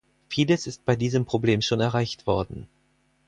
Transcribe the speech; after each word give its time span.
Vieles 0.31 0.65
ist 0.65 0.83
bei 0.83 0.95
diesem 0.95 1.25
Problem 1.27 1.61
schon 1.61 1.79
erreicht 1.79 2.25
worden. 2.25 2.67